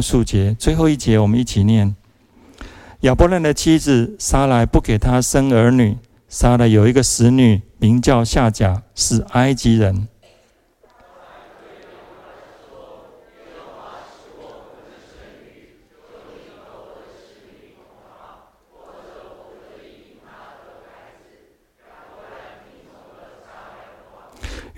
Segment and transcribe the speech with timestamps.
[0.00, 1.94] 数节，最后一节我们一起念：
[3.00, 5.96] 亚伯兰的妻子撒来不给他生儿女，
[6.28, 10.08] 撒来有一个使女，名叫夏甲，是埃及人。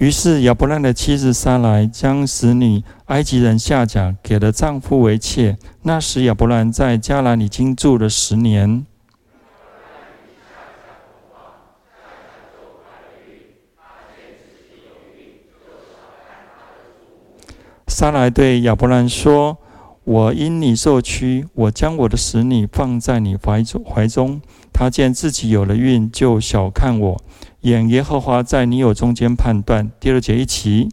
[0.01, 5.59] 于是亚伯兰的妻子撒莱将使女埃及人夏甲给了丈夫为妾。
[5.83, 8.87] 那时亚伯兰在迦南已经住了十年。
[17.87, 19.59] 撒莱对亚伯兰说
[20.05, 24.41] ：“我因你受屈，我将我的使女放在你怀中怀中。
[24.73, 27.23] 她见自己有了孕，就小看我。”
[27.63, 29.91] 演耶和华在你我中间判断。
[30.01, 30.89] 第二节一起，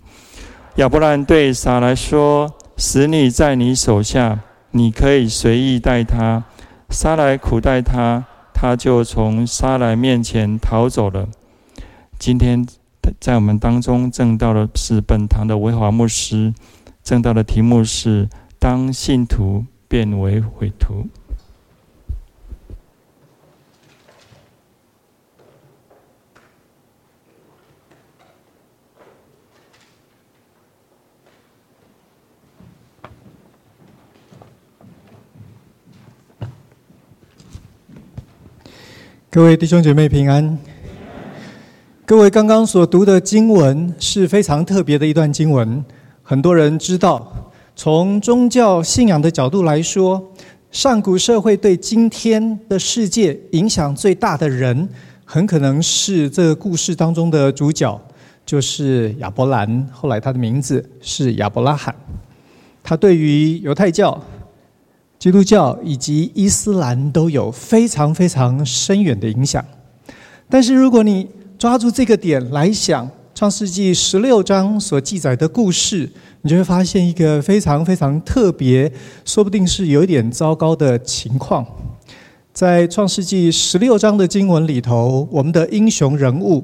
[0.75, 4.41] 亚伯兰对撒莱说：“使女在你手下，
[4.71, 6.43] 你可以随意待她。”
[6.89, 11.29] 撒莱苦待她，她就从撒莱面前逃走了。
[12.19, 12.65] 今天
[13.19, 16.53] 在我们当中证道的是本堂的维华牧师，
[17.01, 18.27] 证道的题目是
[18.59, 21.07] “当信徒变为伪徒”。
[39.29, 40.57] 各位弟兄姐妹平安。
[42.05, 45.83] 各位刚刚所读的经文是非常特别的一段经文。
[46.23, 50.31] 很多人知道，从宗教信仰的角度来说，
[50.71, 54.87] 上古社会对今天的世界影响最大的人，
[55.25, 57.99] 很可能是这个故事当中的主角，
[58.45, 59.85] 就是亚伯兰。
[59.91, 61.93] 后来他的名字是亚伯拉罕。
[62.81, 64.17] 他对于犹太教。
[65.19, 69.63] 基督教以及伊斯兰都有非常非常深远的影响，
[70.47, 76.07] 但是如果你抓住这个点来想，《创世纪》十六章所记载的故事，
[76.43, 78.91] 你就会发现一个非常非常特别，
[79.25, 81.65] 说不定是有一点糟糕的情况。
[82.53, 86.63] 在《创世纪》十六章的经文里头，我们的英雄人物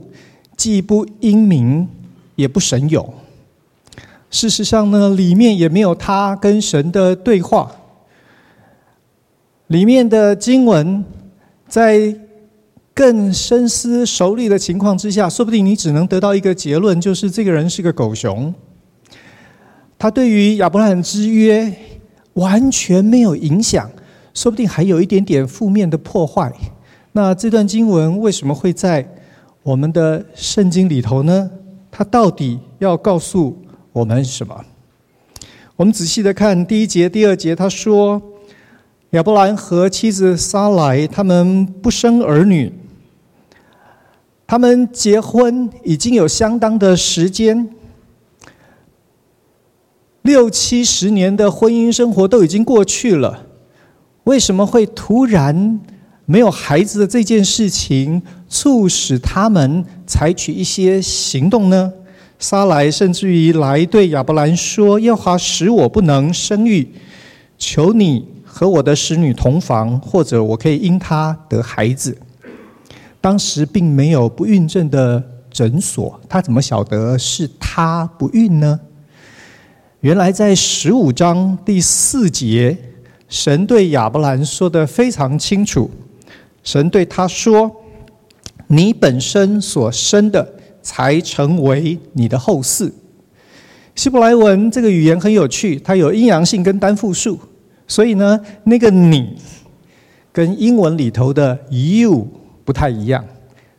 [0.56, 1.88] 既不英明，
[2.36, 3.13] 也不神勇。
[4.30, 7.72] 事实上呢，里面也没有他跟神的对话。
[9.73, 11.03] 里面的经文，
[11.67, 12.16] 在
[12.94, 18.53] 更深思熟虑的情况之下，说不定你只能得到一个结论，就是这个人是个狗熊。
[19.97, 21.73] 他对于亚伯兰之约
[22.33, 23.89] 完全没有影响，
[24.35, 26.53] 说不定还有一点点负面的破坏。
[27.13, 29.03] 那这段经文为什么会在
[29.63, 31.50] 我们的圣经里头呢？
[31.89, 33.57] 它到底要告诉
[33.91, 34.63] 我们什么？
[35.75, 38.22] 我们仔细的看第一节、第二节，他说。
[39.13, 42.74] 亚伯兰和妻子撒莱，他们不生儿女。
[44.47, 47.69] 他们结婚已经有相当的时间，
[50.24, 53.46] 六七十年的婚姻生活都已经过去了，
[54.24, 55.80] 为什么会突然
[56.25, 58.19] 没有孩子的这件事情，
[58.50, 61.94] 促使他们采取一些行动呢？
[62.40, 66.88] 撒莱甚至于来对亚伯兰说：“耶和华使我不能生育，
[67.59, 72.16] 求你。”和我的使女同房，或者我可以因她得孩子。
[73.19, 78.80] 当时并没有不孕症的诊所，他怎么晓得是他不孕呢？
[80.02, 82.78] 原来在十五章第四节，
[83.28, 85.90] 神对亚伯兰说得非常清楚。
[86.63, 87.75] 神对他说
[88.68, 90.47] ：“你本身所生的，
[90.84, 92.92] 才成为你的后嗣。”
[93.96, 97.40] 希伯来文这个语言很有趣，它有阴阳性跟单复数。
[97.94, 99.36] 所以呢，那个你
[100.31, 102.28] 跟英文里头的 you
[102.66, 103.24] 不太一样。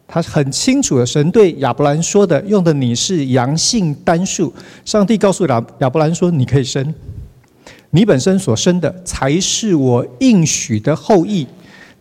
[0.07, 4.55] 他很清楚的，神对亚伯兰说的，用的你是阳性单数。
[4.85, 6.95] 上帝告诉亚亚伯兰说：“你可以生，
[7.91, 11.45] 你本身所生的才是我应许的后裔，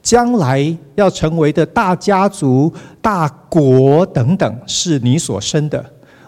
[0.03, 2.71] 将来要成为的大家族、
[3.01, 5.83] 大国等等，是你所生的。”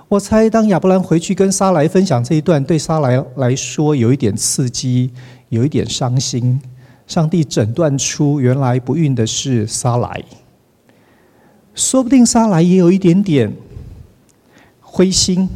[0.10, 5.12] 我猜，当亚伯兰回去跟撒莱分享这一段，对撒莱来说有一点刺激。
[5.56, 6.62] 有一点伤心，
[7.07, 10.24] 上帝诊断出原来不孕的是撒莱，
[11.74, 13.52] 说不定撒莱也有一点点
[14.81, 15.50] 灰心，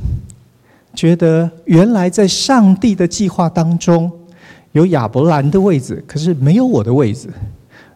[0.94, 4.12] 觉得原来在上帝的计划当中
[4.72, 7.30] 有亚伯兰的位置，可是没有我的位置。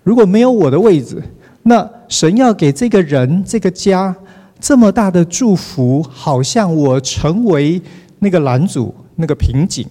[0.04, 1.22] 如果没有我的位置，
[1.64, 4.16] 那神要给这个人、这个家
[4.60, 7.82] 这么大的祝福，好像我成为
[8.20, 9.88] 那个拦阻、那个瓶颈。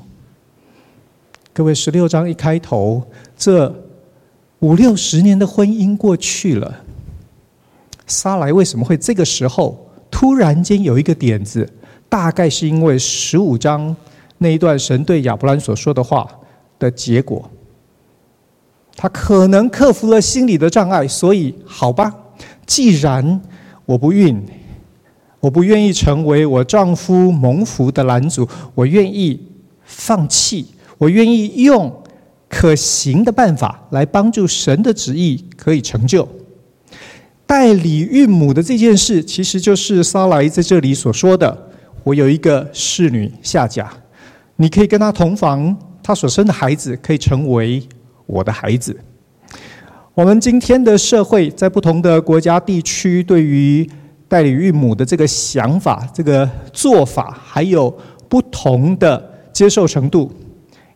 [1.54, 3.06] 各位，十六章一开头，
[3.37, 3.70] 这
[4.60, 6.81] 五六十年的婚姻过去了，
[8.06, 11.70] 撒莱为什么会这个时候突然间有一个点子？
[12.08, 13.94] 大概是因为十五章
[14.38, 16.26] 那一段神对亚伯兰所说的话
[16.78, 17.50] 的结果，
[18.96, 22.10] 他可能克服了心理的障碍，所以好吧，
[22.64, 23.38] 既然
[23.84, 24.43] 我不孕，
[25.38, 29.38] 我不愿意成为我丈夫蒙福的拦阻，我愿意
[29.84, 30.66] 放弃。
[31.02, 31.93] 我愿意用
[32.49, 36.28] 可行的办法来帮助神的旨意可以成就。
[37.44, 41.70] 代理孕母的这件事，其实就是撒莱在这里所说的
[42.04, 43.93] ：“我有一个侍女夏甲，
[44.54, 47.82] 你可以跟她同房，她所生的孩子可以成为
[48.26, 48.96] 我的孩子。”
[50.14, 53.84] 我们今天的社会在不同的国家地区，对于
[54.28, 57.93] 代理孕母的这个想法、这个做法，还有
[58.28, 60.32] 不同的接受程度。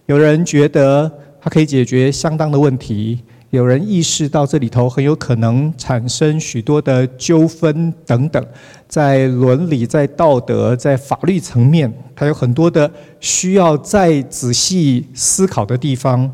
[0.06, 1.10] 有人觉得
[1.40, 3.20] 它可以解决相当的问题，
[3.50, 8.44] 有人意识到这里头很有可能产生许多的纠纷等等，
[8.86, 12.88] 在伦理、在道德、在法律层面，它有很多的
[13.18, 16.30] 需要再仔细思考的地方。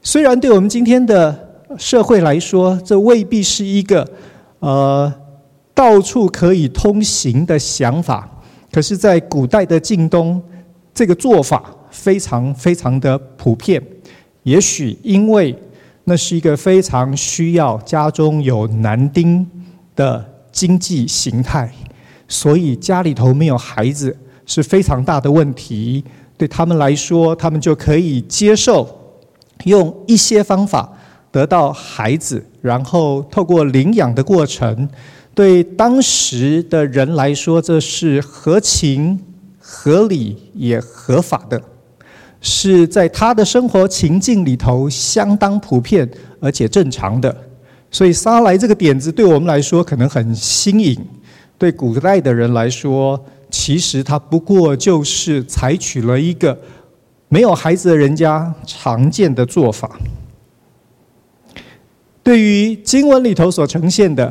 [0.00, 1.38] 虽然对我们今天的
[1.76, 4.08] 社会来说，这未必是一个
[4.60, 5.12] 呃
[5.74, 8.26] 到处可以通行的想法，
[8.72, 10.42] 可是，在古代的近东，
[10.94, 11.62] 这个做法。
[11.94, 13.80] 非常非常的普遍，
[14.42, 15.56] 也许因为
[16.02, 19.48] 那是一个非常需要家中有男丁
[19.94, 21.72] 的经济形态，
[22.26, 24.14] 所以家里头没有孩子
[24.44, 26.04] 是非常大的问题。
[26.36, 28.86] 对他们来说，他们就可以接受
[29.64, 30.92] 用一些方法
[31.30, 34.88] 得到孩子，然后透过领养的过程，
[35.32, 39.18] 对当时的人来说，这是合情、
[39.58, 41.62] 合理也合法的。
[42.46, 46.06] 是在他的生活情境里头相当普遍
[46.40, 47.34] 而且正常的，
[47.90, 50.94] 所以撒莱这个点子对我们来说可能很新颖，
[51.56, 53.18] 对古代的人来说，
[53.50, 56.56] 其实他不过就是采取了一个
[57.28, 59.98] 没有孩子的人家常见的做法。
[62.22, 64.30] 对于经文里头所呈现的，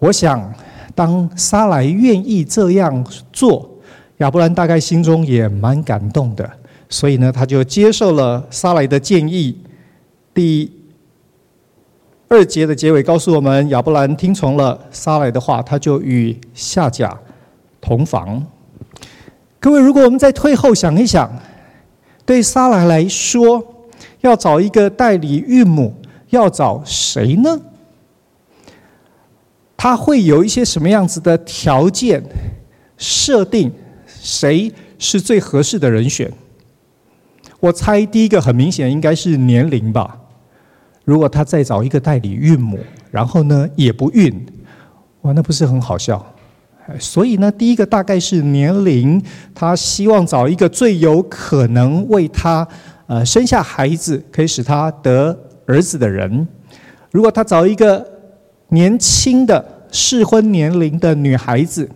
[0.00, 0.52] 我想
[0.96, 3.70] 当撒莱愿意这样做，
[4.16, 6.50] 亚伯兰大概心中也蛮感动的。
[6.92, 9.56] 所以呢，他就接受了撒莱的建议。
[10.34, 10.70] 第
[12.28, 17.18] 二节的结尾告诉我们，亚伯兰听从了撒莱的话，他就与夏甲
[17.80, 18.46] 同房。
[19.58, 21.32] 各位，如果我们再退后想一想，
[22.26, 23.64] 对撒莱来说，
[24.20, 25.94] 要找一个代理孕母，
[26.28, 27.58] 要找谁呢？
[29.78, 32.22] 他会有一些什么样子的条件
[32.98, 33.72] 设定？
[34.06, 36.30] 谁是最合适的人选？
[37.62, 40.18] 我猜第一个很明显应该是年龄吧。
[41.04, 42.76] 如果他再找一个代理孕母，
[43.12, 44.44] 然后呢也不孕，
[45.20, 46.26] 哇，那不是很好笑？
[46.98, 49.22] 所以呢，第一个大概是年龄，
[49.54, 52.66] 他希望找一个最有可能为他
[53.06, 56.44] 呃生下孩子，可以使他得儿子的人。
[57.12, 58.04] 如果他找一个
[58.70, 61.88] 年轻的适婚年龄的女孩子，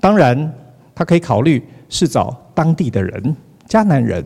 [0.00, 0.50] 当然
[0.94, 3.36] 他可以考虑是找当地的人，
[3.68, 4.24] 迦南人。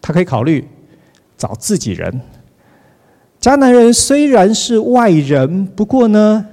[0.00, 0.66] 他可以考虑
[1.36, 2.20] 找自己人。
[3.40, 6.44] 迦南人虽然是外人，不过呢，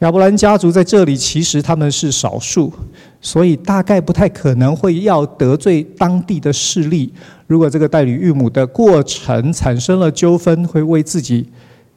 [0.00, 2.72] 亚伯兰家族在这里其实他们是少数，
[3.20, 7.12] 所以大概不太可能会要得罪当地的势力。
[7.46, 11.48] 如果这个代理育母的过程产生了纠纷，会为自己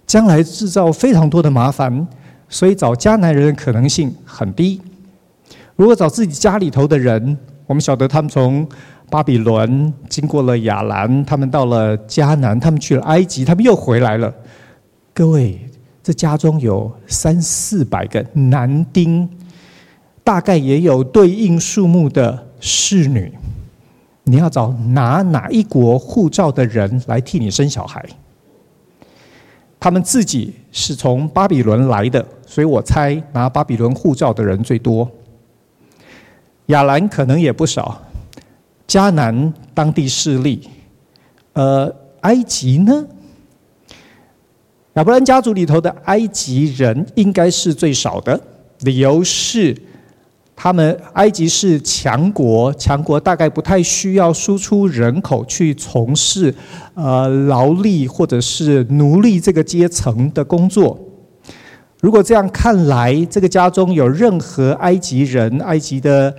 [0.06, 2.08] 将来制造非常多的麻烦，
[2.48, 4.80] 所以找迦南人的可能性很低。
[5.76, 7.36] 如果找自己家里头的人，
[7.66, 8.68] 我们晓得他们从。
[9.10, 14.34] 巴比伦经过了亚兰，他们到了迦南，他们去了埃及，他们又回来了。
[15.14, 15.60] 各位，
[16.04, 19.30] 这家中有三四百个男丁，
[20.24, 23.32] 大概也有对应数目的侍女。
[24.24, 28.04] 你要找拿哪一国护照的人来替你生小孩？
[29.80, 35.10] 他们自己是从巴比伦来的，所以我猜拿巴比伦护照的人最多。
[36.68, 38.02] 亚兰可能也不少。
[38.88, 40.62] 迦南当地势力，
[41.54, 43.06] 呃，埃及呢？
[44.94, 48.40] 亚伯兰家族里头的埃及人应该是最少的，
[48.82, 49.76] 理由是
[50.56, 56.54] 他们埃及是强国，强国大概不太需要输出人口去从事
[56.94, 60.98] 呃劳力或者是奴隶这个阶层的工作。
[62.00, 66.34] 如果这样看来，这个家中有任何埃及人、埃及的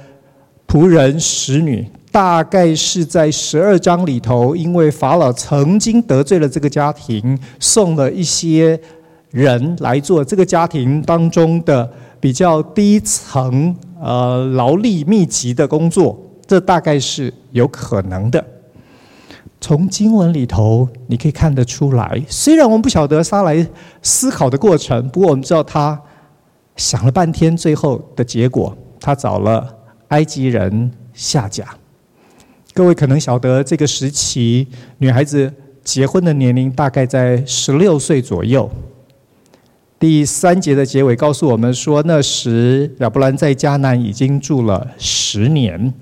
[0.67, 1.87] 仆人、使女。
[2.17, 8.81] 大概是在十二章里头，因为法老曾经得罪了这个家庭，送了一些
[9.31, 11.87] 人来做这个家庭当中的
[12.19, 18.43] 比较低层、呃劳力密集的工作，这大概是有可能的。
[19.61, 22.25] 从经文里头，你可以看得出来。
[22.31, 23.69] 虽然我们不晓得撒莱
[24.01, 26.01] 思考的过程，不过我们知道他
[26.77, 29.77] 想了半天，最后的结果，他找了
[30.09, 31.67] 埃及人夏甲。
[32.77, 34.69] 各位可能晓得，这个时期
[34.99, 35.51] 女孩子
[35.83, 38.71] 结婚的年龄大概在十六岁左右。
[39.99, 45.95] 第三节的结尾告诉我们说，那时亚伯兰在迦南已经住了十年。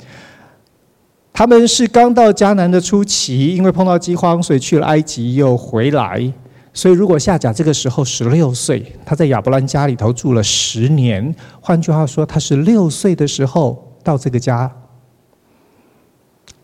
[1.32, 6.32] 他们是刚到迦南的初期，因为碰到饥荒，所以去了埃及，又回来。
[6.72, 11.32] 所以，如果夏甲这个时候十六岁，他在亚伯兰家里头住了十年。
[11.60, 14.68] 换句话说，他是六岁的时候到这个家。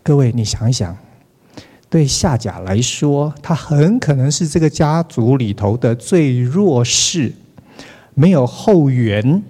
[0.02, 0.96] 各位，你想一想，
[1.88, 7.32] 对夏甲来说，他很可能是这个家族里头的最弱势，
[8.14, 9.42] 没有后援。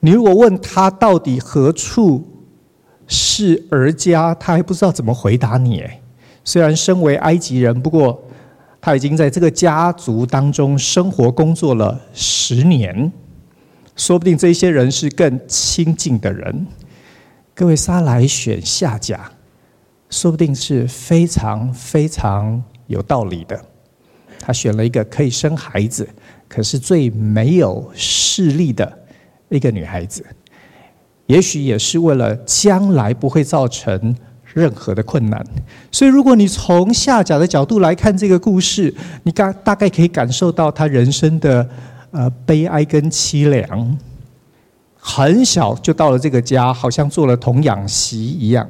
[0.00, 2.28] 你如果问他到底何处？
[3.08, 5.80] 是儿家，他还不知道怎么回答你。
[5.80, 6.00] 哎，
[6.44, 8.24] 虽然身为埃及人，不过
[8.80, 13.12] 他已经在这个家族当中生活工作了十年，
[13.96, 16.66] 说不定这些人是更亲近的人。
[17.54, 19.30] 各位，撒莱选夏甲，
[20.08, 23.62] 说不定是非常非常有道理的。
[24.40, 26.08] 他选了一个可以生孩子，
[26.48, 28.90] 可是最没有势力的
[29.50, 30.24] 一个女孩子。
[31.26, 35.44] 也许也是为了将来不会造成任何的困难，
[35.90, 38.92] 所以如果你从夏甲的角度来看这个故事，
[39.24, 41.68] 你大大概可以感受到他人生的
[42.12, 43.98] 呃悲哀跟凄凉。
[45.04, 48.64] 很小就到了这个家，好像做了童养媳一样，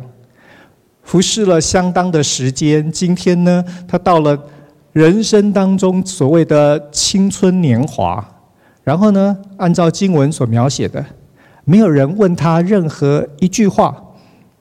[1.02, 2.90] 服侍了相当的时间。
[2.90, 4.36] 今天呢，他到了
[4.92, 8.26] 人生当中所谓的青春年华，
[8.82, 11.04] 然后呢，按照经文所描写的。
[11.64, 13.94] 没有人问他任何一句话，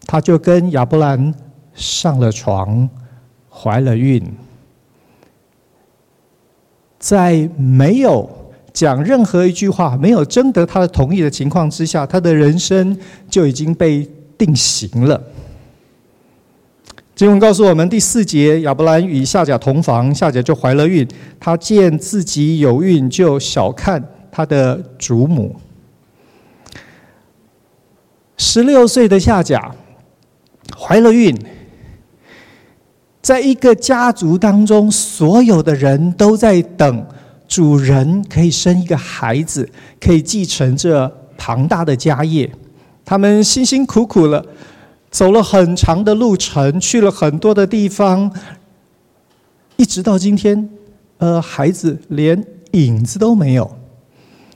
[0.05, 1.33] 他就跟亚伯兰
[1.73, 2.87] 上了床，
[3.49, 4.21] 怀了孕。
[6.99, 8.29] 在没有
[8.73, 12.97] 讲任何一句话、没有征得他的同意的情况之下，他的人生
[13.29, 15.21] 就已经被定型了。
[17.13, 21.07] 经文告诉我们，第四节，亚伯兰与夏甲同房，夏甲就怀了孕。
[21.39, 25.55] 他见自己有孕，就小看他的祖母。
[28.37, 29.69] 十六岁的夏甲
[30.75, 31.37] 怀了孕，
[33.21, 37.05] 在一个家族当中，所有的人都在等
[37.51, 42.49] 主人可以生一个孩子，可以继承这庞大的家业。
[43.03, 44.45] 他们辛辛苦苦了，
[45.09, 48.31] 走了很长的路程，去了很多的地方，
[49.75, 50.69] 一直到今天，
[51.17, 52.41] 呃，孩子连
[52.71, 53.69] 影子都没有。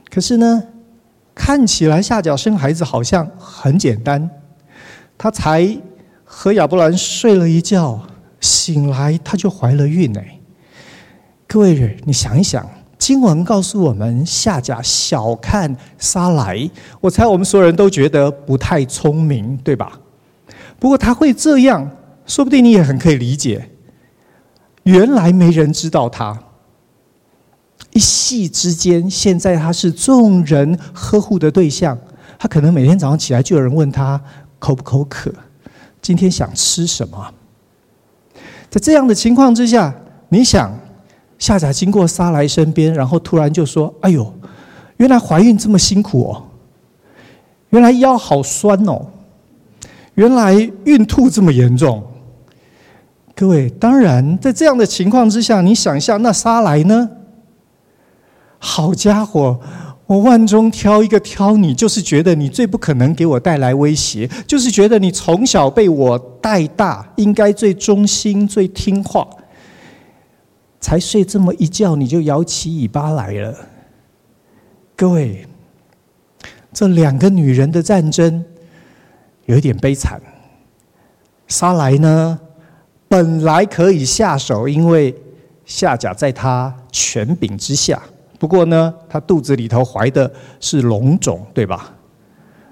[0.08, 0.62] 可是呢，
[1.34, 4.30] 看起来夏脚生孩子好像很简单，
[5.18, 5.76] 他才
[6.24, 8.00] 和亚伯兰睡了一觉，
[8.40, 10.38] 醒来他就怀了孕哎。
[11.46, 12.66] 各位，你想一想，
[12.98, 20.00] 经文告诉我们夏甲小看沙来，我猜我们所有人都觉得不太聪明，对吧？
[20.78, 21.90] 不过他会这样，
[22.26, 23.70] 说不定你也很可以理解。
[24.84, 26.38] 原来没人知道他。
[27.92, 31.96] 一夕之间，现在他是众人呵护的对象。
[32.38, 34.20] 他可能每天早上起来就有人问他
[34.58, 35.32] 口不口渴，
[36.02, 37.32] 今天想吃什么。
[38.68, 39.94] 在这样的情况之下，
[40.28, 40.78] 你想
[41.38, 44.32] 夏甲经过沙莱身边，然后突然就说：“哎呦，
[44.96, 46.42] 原来怀孕这么辛苦哦，
[47.70, 49.06] 原来腰好酸哦，
[50.14, 52.02] 原来孕吐这么严重。”
[53.36, 57.10] 各位，当然在这样的情况之下，你想象那沙来呢？
[58.58, 59.60] 好家伙，
[60.06, 69.28] 我万中挑一个挑你，就是觉得你最不可能给我带来威胁，就是觉得你从小被我带大，应该最忠心、最听话，
[70.86, 73.52] 才睡这么一觉你就摇起尾巴来了。
[74.94, 75.44] 各位，
[76.72, 78.44] 这两个女人的战争
[79.46, 80.22] 有一点悲惨。
[81.48, 82.38] 撒莱呢，
[83.08, 85.12] 本来可以下手，因为
[85.64, 88.00] 夏甲在他权柄之下。
[88.38, 91.92] 不过呢，他肚子里头怀的是龙种，对吧？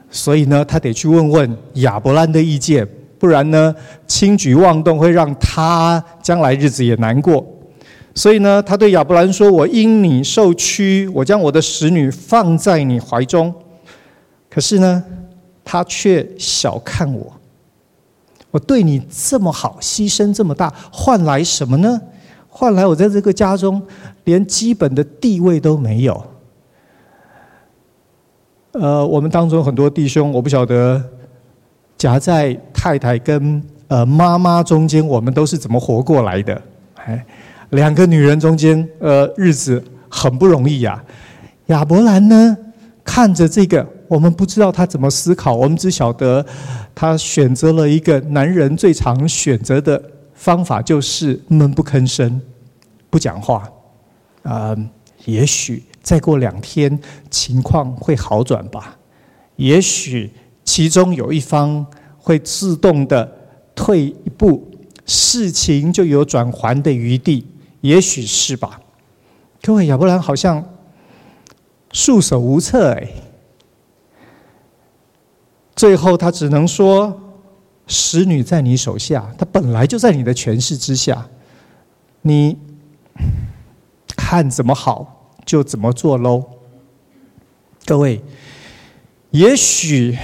[0.09, 3.75] 所以呢，他得去问问亚伯兰的意见，不然呢，
[4.06, 7.44] 轻举妄动会让他将来日子也难过。
[8.14, 13.52] 所以呢，他对亚伯兰说：“我因你受屈，我将我的使女放在你怀中。”
[14.49, 15.02] 可是呢，
[15.64, 17.33] 他却小看我。
[18.52, 22.00] 我对你这么好，牺牲这么大，换来什么呢？
[22.49, 23.83] 换来我在这个家中
[24.23, 26.25] 连基本的地位都没有。
[28.71, 31.02] 呃，我们当中很多弟兄，我不晓得
[31.99, 36.62] 夹在太太跟呃妈妈中间，我们都是怎么活过来的？
[36.94, 37.26] 哎，
[37.71, 41.02] 两个女人中间，呃，日子很不容易呀。
[41.66, 42.56] 亚伯兰呢，
[43.02, 46.44] 看着这个，我们不知道他怎么思考，我们只晓得
[46.94, 50.00] 他选择了一个男人最常选择的
[50.35, 52.40] 方法，就是闷不吭声，
[53.11, 53.68] 不讲话。
[54.42, 54.76] 啊、
[55.25, 56.99] 也许再过两天
[57.30, 58.97] 情况会好转吧，
[59.56, 60.30] 也许
[60.64, 61.85] 其中有一方
[62.18, 63.33] 会自动的
[63.75, 64.71] 退一步。
[65.06, 67.47] 事情就有转圜的余地，
[67.84, 68.80] 也许是吧。
[69.60, 70.66] 各位，亚伯兰好像
[71.92, 73.06] 束手无策哎。
[75.76, 77.20] 最后他只能说
[77.86, 81.28] ：“使女在你手下，她本来就在你的权势之下，
[82.22, 82.56] 你
[84.16, 86.42] 看怎么好就怎么做喽。”
[87.84, 88.22] 各位，
[89.28, 90.16] 也许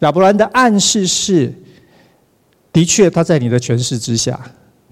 [0.00, 1.54] 亚伯兰的暗示是。
[2.72, 4.38] 的确，他在你的权势之下，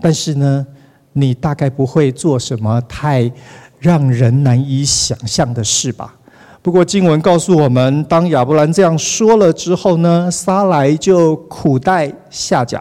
[0.00, 0.66] 但是呢，
[1.12, 3.30] 你大概不会做什么太
[3.78, 6.14] 让人难以想象的事吧？
[6.60, 12.80] 不过经文告诉我们，当亚伯兰这样说了之后呢，撒来就苦待夏甲。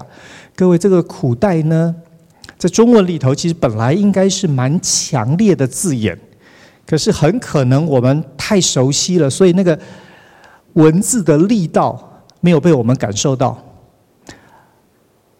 [0.56, 1.96] 各位，这个苦待呢，
[2.58, 6.18] 在中文里头其实本来应该是蛮强烈的字眼，
[6.86, 9.78] 可是很可能我们太熟悉了，所以那个
[10.74, 13.58] 文字的力道没有被我们感受到。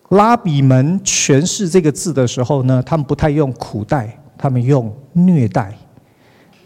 [0.10, 5.78] 拉比们诠释这个字的时候呢，他们不太用苦待，他们用虐待，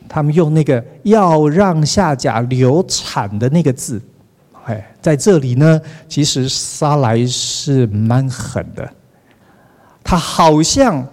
[0.07, 4.00] 他们用那个要让夏甲流产的那个字。
[4.65, 8.88] 哎，在这里呢，其实撒莱是蛮狠的，
[10.03, 11.03] 他好像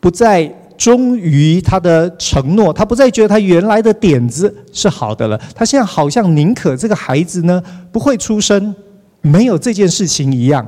[0.00, 8.74] 不再忠于他的承诺，他不再觉得他原来的点子是好的了，他现在好像宁可这个孩子呢不会出生，
[9.20, 10.66] 没有这件事情一样。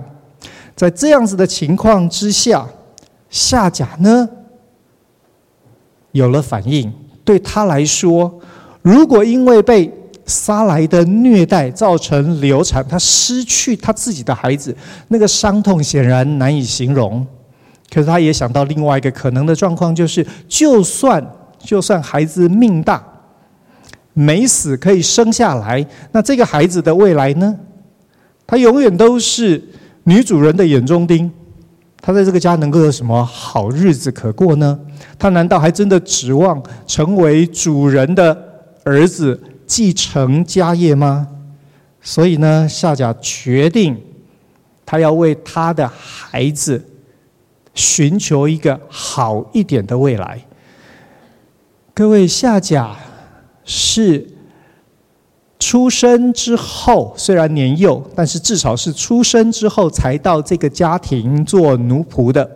[0.82, 2.66] 在这样子的情况之下，
[3.30, 4.28] 夏甲呢
[6.10, 6.92] 有了反应。
[7.24, 8.40] 对他来说，
[8.82, 9.88] 如果因为被
[10.26, 17.24] 撒来的虐待造成流产，他失去他自己的孩子，那个伤痛显然难以形容。
[17.88, 21.24] 可是他也想到另外一个可能的状况，就是就算
[21.60, 23.00] 就算孩子命大，
[24.14, 27.56] 没死可以生下来，那这个孩子的未来呢？
[28.44, 29.62] 他永远都是。
[30.04, 31.30] 女主人的眼中钉，
[32.00, 34.78] 她在这个家能够有什么好日子可过呢？
[35.18, 38.36] 她难道还真的指望成为主人的
[38.84, 41.28] 儿子继承家业吗？
[42.00, 43.96] 所以呢，夏甲决定，
[44.84, 46.84] 他要为他的孩子
[47.74, 50.44] 寻求一个好一点的未来。
[51.94, 52.96] 各位，夏甲
[53.64, 54.31] 是。
[55.62, 62.50] 出生之后虽然年幼，但是至少是出生之后才到这个家庭做奴仆的。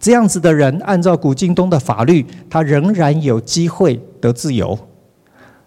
[0.00, 4.76] 这样子的人，按照古近东的法律，他仍然有机会得自由。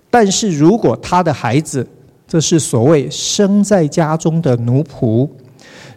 [0.09, 1.87] 但是如果他的孩子，
[2.27, 5.29] 这是所谓生在家中的奴仆，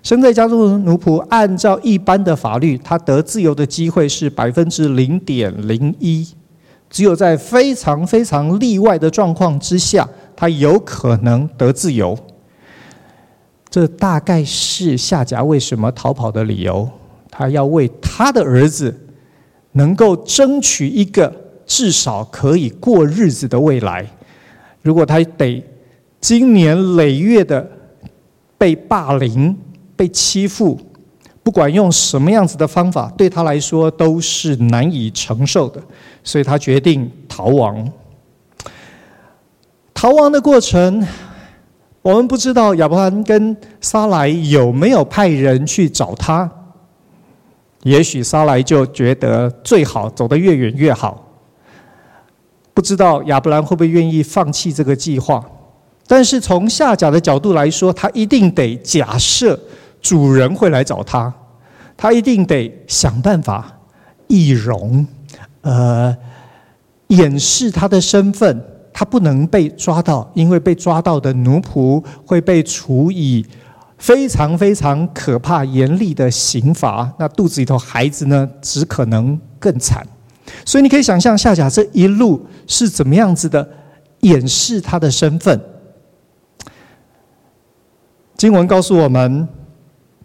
[0.05, 6.25] 生在家中的奴仆，按照一般的法律，他得自由的机会是百分之零点零一，
[6.89, 10.09] 只有在非常非常例外的状况之下。
[10.41, 12.17] 他有可能得自由，
[13.69, 16.89] 这大概是夏甲为什么逃跑的理由。
[17.29, 18.97] 他要为他的儿子
[19.73, 21.35] 能够争取一个
[21.67, 24.07] 至少可以过日子的未来。
[24.81, 25.61] 如果他得
[26.21, 27.69] 经年累月的
[28.57, 29.57] 被霸凌、
[29.97, 30.81] 被欺负，
[31.43, 35.83] 不管用什么样子的方法，对他来说都是难以承受的，
[36.23, 37.91] 所以他决定逃亡。
[40.01, 41.05] 逃亡的过程，
[42.03, 46.49] 我们不知道亚伯兰跟撒莱有没有派人去找他。
[47.83, 51.27] 也许撒莱就觉得最好走得越远越好。
[52.73, 55.45] 不知道亚伯兰会不会愿意放弃这个计划？
[56.07, 59.59] 但是从下甲的角度来说，他一定得假设
[60.01, 61.35] 主人会来找他，
[61.97, 63.81] 他一定得想办法
[64.29, 65.05] 易容，
[65.63, 66.17] 呃，
[67.09, 68.65] 掩饰他的身份。
[68.99, 73.47] 他不能被抓到，因为被抓到的奴仆会被处以
[73.97, 77.09] 非常非常可怕、严厉的刑罚。
[77.17, 80.05] 那肚子里头孩子呢，只可能更惨。
[80.65, 83.65] 所以你可以想象夏甲这一路是怎么样子的
[84.23, 85.61] 掩饰他的身份。
[88.37, 89.47] 经文告诉我们，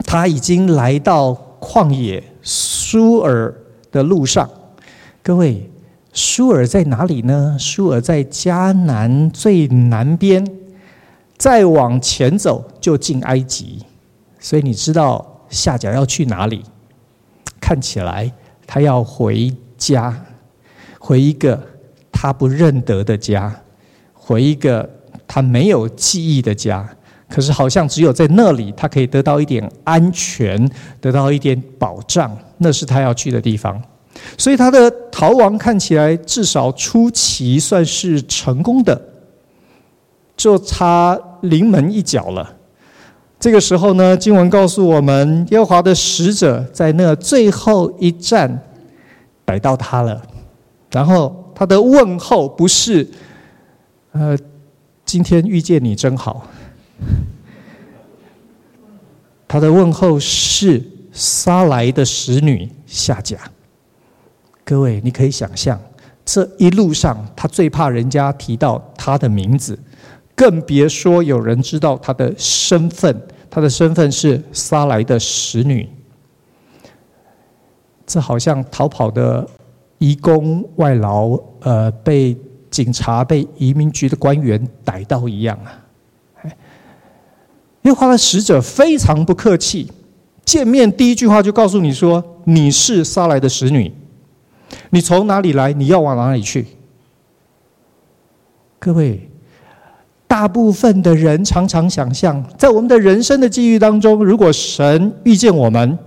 [0.04, 3.54] 他已经来到旷野苏尔
[3.92, 4.50] 的路上。
[5.22, 5.70] 各位，
[6.14, 7.58] 舒尔在哪里呢？
[7.60, 10.46] 舒尔在迦南最南边，
[11.38, 13.80] 再往前走就进埃及。
[14.40, 16.64] 所以你知道夏甲要去哪里？
[17.60, 18.32] 看起来
[18.68, 20.16] 他要回家，
[21.00, 21.60] 回一个
[22.12, 23.62] 他不认得的家，
[24.14, 24.88] 回一个
[25.28, 26.88] 他没有记忆的家。
[27.28, 30.70] 可是好像只有在那里，他可以得到一点安全，
[31.02, 33.82] 得到一点保障，那是他要去的地方。
[34.38, 39.00] 所以他的逃亡看起来至少初期算是成功的，
[40.36, 42.56] 就差临门一脚了。
[43.40, 48.58] 这个时候呢，经文告诉我们，耶和华的使者在那最后一站
[49.44, 50.22] 逮到他了。
[50.90, 53.06] 然后他的问候不是
[54.14, 54.38] “呃，
[55.04, 56.48] 今天遇见你真好”。
[59.46, 63.38] 他的问候是撒莱的使女夏甲。
[64.66, 65.80] 各位，你可以想象，
[66.24, 69.78] 这一路上他最怕人家提到他的名字，
[70.36, 73.22] 更别说有人知道他的身份。
[73.50, 75.88] 他的身份是撒莱的使女。
[78.08, 79.48] 这好像逃跑的
[80.00, 82.36] 移工外劳，呃，被
[82.72, 85.70] 警察、被移民局的官员逮到一样啊。
[87.84, 89.92] 耶和华的使者非常不客气，
[90.44, 93.94] 见面第一句话就告诉你说：“你是撒莱的使女，
[94.90, 95.74] 你从哪里来？
[95.74, 96.66] 你要往哪里去？”
[98.80, 99.30] 各位，
[100.28, 105.98] 大部分的人常常想象，在我们的人生的际遇当中，如果神遇见我们，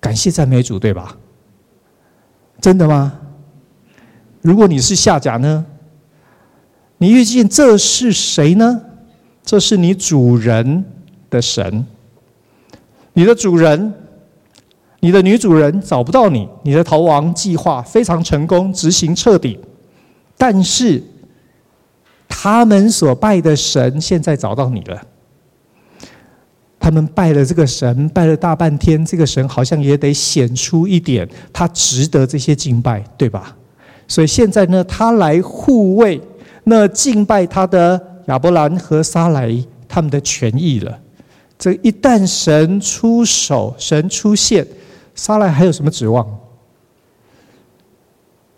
[0.00, 1.16] 感谢赞美主，对吧？
[2.60, 3.12] 真的吗？
[4.40, 5.64] 如果你是下甲呢？
[6.98, 8.82] 你遇见这是谁呢？
[9.44, 10.84] 这是你主人。
[11.28, 11.84] 的神，
[13.12, 13.92] 你的主人，
[15.00, 19.58] 你的女主人找不到你，你的逃亡计划非常成功，执行彻底。
[20.36, 21.02] 但是，
[22.28, 25.00] 他们所拜的神现在找到你了。
[26.78, 33.56] 他们拜了这个神，拜了大半天，这个神好像也得显出一点，他值得这些敬拜，对吧？
[34.06, 36.20] 所以现在呢，他来护卫
[36.64, 39.52] 那敬拜他的亚伯兰和撒莱
[39.88, 40.96] 他们的权益了。
[41.58, 44.64] 这一旦神出手，神出现，
[45.16, 46.24] 撒莱还有什么指望？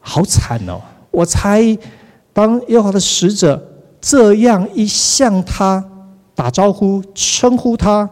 [0.00, 0.80] 好惨哦！
[1.10, 1.76] 我猜，
[2.32, 3.62] 当耶和华的使者
[4.00, 5.84] 这样一向他
[6.34, 8.08] 打招呼、称呼他，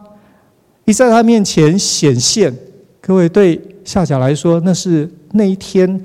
[0.84, 2.54] 一在他面前显现，
[3.00, 6.04] 各位对夏甲来说，那是那一天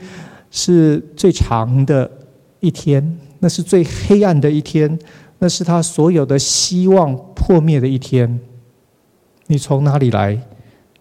[0.49, 2.09] 是最长的
[2.59, 4.97] 一天，那是最黑暗的一天，
[5.39, 8.39] 那是他所有的希望破灭的一天。
[9.47, 10.39] 你从哪里来？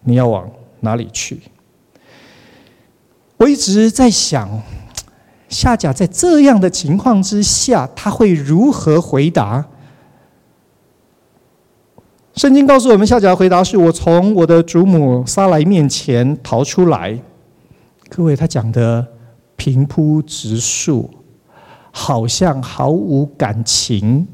[0.03, 0.49] 你要往
[0.81, 1.41] 哪里去？
[3.37, 4.61] 我一直在想，
[5.49, 9.65] 夏甲在这样的情况之下，他会如何回答？
[12.35, 17.19] 圣经告诉我们，夏甲的回答是：“我从我的祖母撒莱面前逃出来。”
[18.09, 19.05] 各位，他讲的
[19.55, 21.09] 平铺直述，
[21.91, 24.27] 好像毫无感情。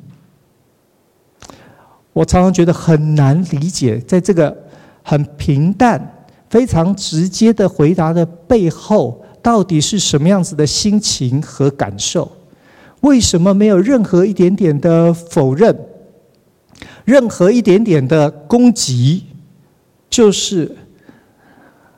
[2.13, 4.55] 我常常觉得很难理解，在这个
[5.03, 6.16] 很平淡、
[6.49, 12.31] 非常直接的回答的背后，到底是什么样子的心情和感受？
[13.01, 15.77] 为什么没有任何一点点的否认，
[17.05, 19.23] 任何一点点的攻击，
[20.09, 20.75] 就是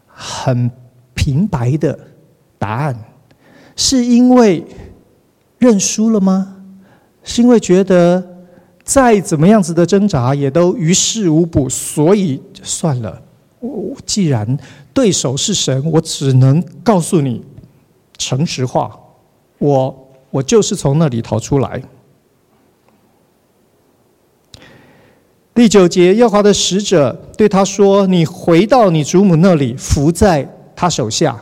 [0.07, 0.69] 很
[1.13, 1.97] 平白的
[2.57, 2.95] 答案？
[3.75, 4.65] 是因为
[5.57, 6.57] 认输了吗？
[7.23, 8.25] 是因为觉得？
[8.81, 13.21] 再怎么样子的挣扎，也都于事无补，所以算了。
[13.59, 14.57] 我既然
[14.93, 17.43] 对手是神，我只能告诉你
[18.17, 18.97] 诚实话。
[19.57, 21.81] 我我就是从那里逃出来。
[25.53, 31.37] 第九节，耶和华的使者对他说：“你回到你主母那里，伏在他手下。”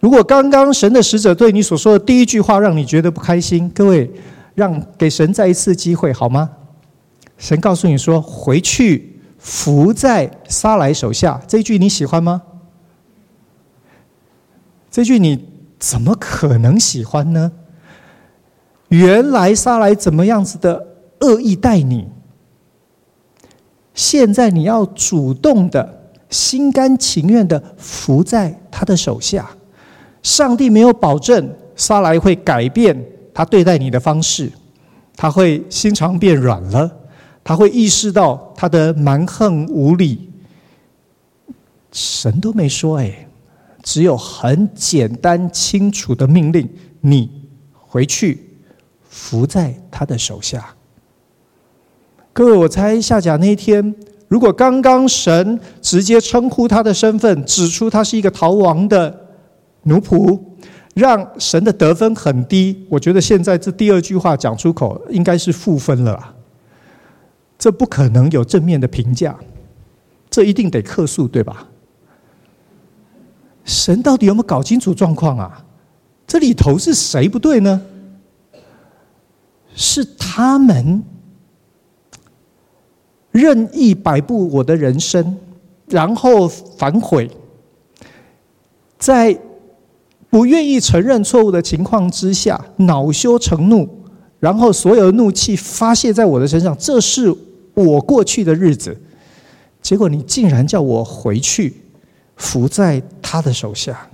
[0.00, 4.10] 如果刚刚神的使者对你所说的第一句话让你觉得不开心，各位。
[4.54, 6.50] 让给神再一次机会好吗？
[7.36, 9.07] 神告诉你说：“回去
[9.48, 12.42] 伏在沙莱手下。”这句你喜欢吗？
[14.90, 17.52] 这句你怎么可能喜欢呢？
[18.88, 20.86] 原来撒莱怎么样子的
[21.20, 22.08] 恶意待你，
[23.94, 29.48] 现在你要主动的、心甘情愿的伏在他的手下。
[30.22, 33.02] 上帝没有保证撒莱会改变。
[33.32, 34.50] 他对待你的方式，
[35.16, 36.97] 他会心肠变软了，
[37.48, 40.28] 他会意识到他的蛮横无理。
[41.90, 43.26] 神都没说，哎，
[43.82, 46.68] 只有很简单清楚的命令：
[47.00, 47.30] 你
[47.72, 48.50] 回去，
[49.08, 50.74] 伏在他的手下。
[52.34, 53.94] 各位，我猜夏甲那天，
[54.28, 59.26] 如果刚刚神直接称呼他的身份，指出他是一个逃亡的
[59.84, 60.38] 奴仆，
[60.92, 62.86] 让神的得分很低。
[62.90, 66.34] 我觉得现在这第二句话讲出口，应该是负分了。
[67.58, 69.36] 这不可能有正面的评价，
[70.30, 71.66] 这一定得客诉，对吧？
[73.64, 75.64] 神到底有没有搞清楚状况啊？
[76.26, 77.82] 这里头是谁不对呢？
[79.74, 81.02] 是他们
[83.30, 85.36] 任意摆布我的人生，
[85.86, 87.30] 然后反悔，
[88.98, 89.38] 在
[90.30, 93.88] 不愿意承认错误的情况之下，恼羞成怒，
[94.40, 96.76] 然后所有的怒气发泄在我的身上。
[96.78, 97.34] 这是
[97.84, 98.96] 我过去的日子，
[99.82, 101.74] 结果你竟然叫我回去。
[102.40, 104.08] 伏在他的手下。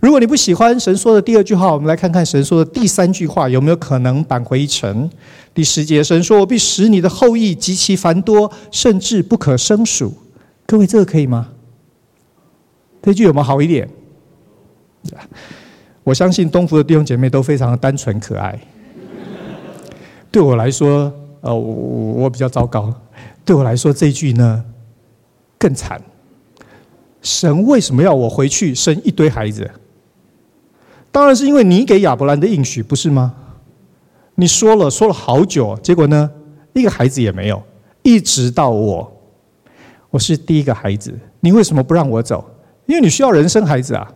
[0.00, 5.10] 如果你不喜欢神说的第二句话，我们来看看神说的第三句话有没有可能扳回一城。
[5.52, 10.14] 第十节，神说：“我必使你的后裔极其繁多，甚至不可胜数。”
[10.64, 11.50] 各位，这个可以吗？
[13.02, 13.86] 这句有没有好一点？
[16.02, 18.58] 我相信东福的弟兄姐妹都非常的单纯可爱。
[20.30, 22.92] 对我来说，呃，我我比较糟糕。
[23.44, 24.64] 对我来说，这句呢
[25.58, 26.00] 更惨。
[27.20, 29.70] 神为什么要我回去生一堆孩子？
[31.12, 33.34] 当然是因为你给亚伯兰的应许，不是吗？
[34.36, 36.30] 你说了说了好久，结果呢，
[36.72, 37.62] 一个孩子也没有，
[38.02, 39.12] 一直到我，
[40.10, 42.44] 我是第一个孩子，你为什么不让我走？
[42.86, 44.10] 因为你需要人生孩子啊，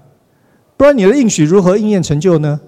[0.77, 2.59] 不然你的应许如何应验成就呢？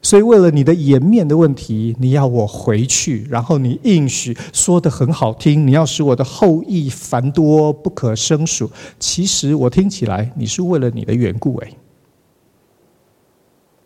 [0.00, 8.70] 所以，为了你的颜面的问题，你要我回去，然后你应许说的很好听，你要使我的后裔繁多不可胜数。
[9.00, 11.72] 其实我听起来，你是为了你的缘故哎。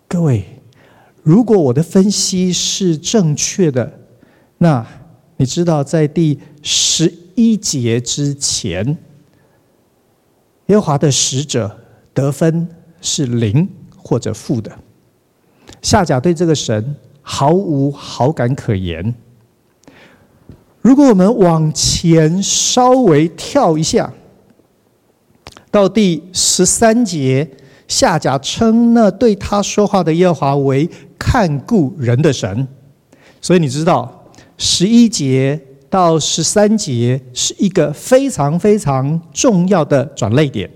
[0.07, 0.45] 各位，
[1.23, 4.01] 如果我的分析是正确的，
[4.59, 4.87] 那
[5.39, 8.87] 你知道，在第十一节之前，
[10.67, 11.75] 耶和华的使者
[12.13, 12.69] 得分
[13.01, 14.79] 是零或者负的。
[15.83, 19.15] 夏甲对这个神毫无好感可言。
[20.81, 24.13] 如果我们往前稍微跳一下，
[25.71, 27.51] 到第十三节，
[27.87, 32.67] 夏甲称那对他说话的耶和华为看顾人的神。
[33.41, 40.71] 所以你知道，十一节到十三节是一个非常非常重要的转捩点。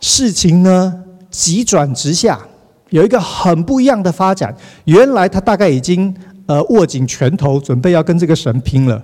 [0.00, 2.47] 事情呢，急转直下。
[2.90, 4.54] 有一个很不一样的发展。
[4.84, 6.14] 原来他大概已经
[6.46, 9.02] 呃握紧拳头，准备要跟这个神拼了。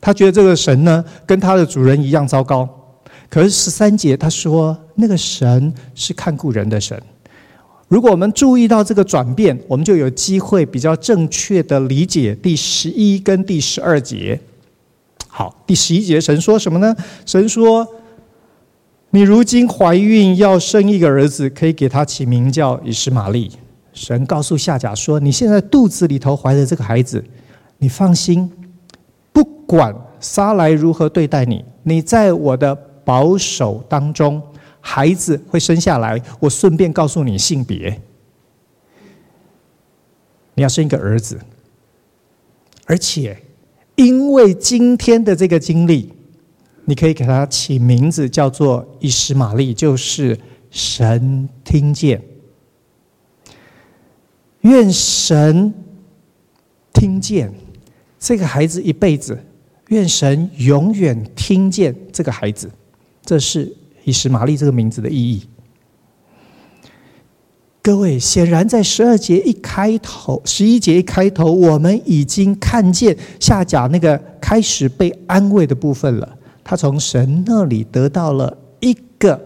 [0.00, 2.68] 他觉得这个神呢，跟他的主人一样糟糕。
[3.28, 7.00] 可是十三节他说，那个神是看顾人的神。
[7.88, 14.40] 如果我们注意到这个转变，我们就有机会比较正确的理解第十一跟第十二节。
[15.28, 16.94] 好，第十一节神说什么呢？
[17.24, 17.86] 神说。
[19.16, 23.50] 你如今怀孕要生一个儿子，可以给他起名叫以实玛利。
[23.94, 27.24] 神告诉夏甲说：“你现在肚子里头怀的这个孩子，
[27.78, 28.52] 你放心，
[29.32, 32.74] 不管撒来如何对待你，你在我的
[33.06, 34.42] 保守当中，
[34.82, 36.20] 孩子会生下来。
[36.38, 37.98] 我顺便告诉你性别，
[40.52, 41.40] 你要生一个儿子，
[42.84, 43.34] 而且
[43.94, 46.12] 因为今天的这个经历。”
[46.86, 50.38] 你可以给他起名字，叫做以实玛利，就是
[50.70, 52.22] 神听见。
[54.60, 55.74] 愿神
[56.92, 57.52] 听见
[58.18, 59.38] 这个孩子一辈子，
[59.88, 62.70] 愿神永远听见这个孩子。
[63.24, 63.72] 这是
[64.04, 65.42] 以实玛利这个名字的意义。
[67.82, 76.35] 各位，显然在十二节一开头，十一节一开头，我们已经看见下甲那个开始被安慰的部分了。
[76.68, 79.40] 他从神那里得到了一个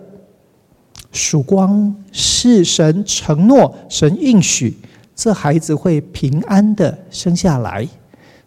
[1.13, 4.75] 曙光，是神承诺、神应许，
[5.15, 7.87] 这孩子会平安的生下来。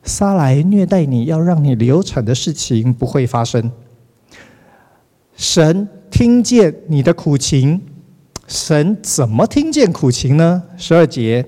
[0.04, 3.72] 撒来虐待你要让你流产的事情不会发生。
[5.36, 7.80] 神听见你的苦情，
[8.48, 10.64] 神怎么听见苦情呢？
[10.78, 11.46] 十二节，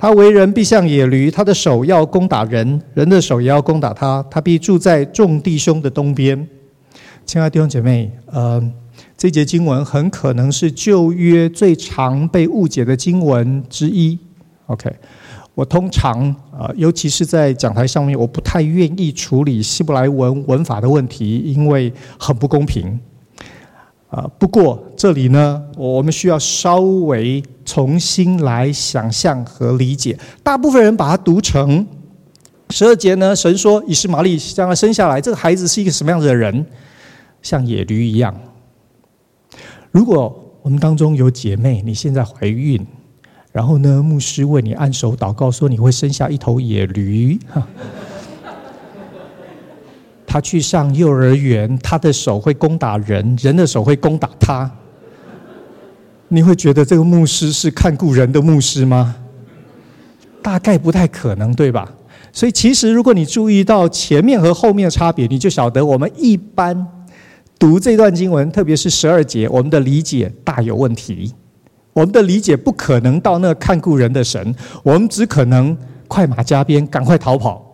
[0.00, 4.24] 他为人必像野驴，他的手要攻打人，人的手也要攻打他。
[4.30, 6.48] 他必住在众弟兄的东边。
[7.26, 8.72] 亲爱的弟兄姐妹，呃，
[9.14, 14.18] 这节经文很可能是旧约最常被误解的经文之一。
[14.68, 14.90] OK，
[15.54, 22.98] 我通常啊，尤其是在讲台上面，我不太愿意处理希伯来文文法的问题，因为很不公平。
[24.10, 30.18] 啊，不过这里呢，我们需要稍微重新来想象和理解。
[30.42, 31.86] 大部分人把它读成
[32.70, 36.66] 十二节呢，神说以实玛利将来生下来，这个孩子是一个什么样子的人？
[37.40, 38.34] 像野驴一样。
[39.90, 42.84] 如果我们当中有姐妹，你现在怀孕。
[43.52, 47.36] 然后呢，牧师为你按手祷告，说你会生下一头野驴。
[50.32, 54.70] 他去上幼儿园，他的手会攻打人，人的手会攻打他。
[56.28, 59.16] 你会觉得这个牧师是看顾人的牧师吗？
[60.40, 61.92] 大概不太可能，对吧？
[62.32, 66.86] 所以其实如果你注意到前面和后面的差别，你就晓得我们一般
[67.58, 71.34] 读这段经文，特别是十二节，我们的理解大有问题。
[71.92, 77.66] 我们的理解不可能到那看顾人的神，我们只可能快马加鞭，赶快逃跑。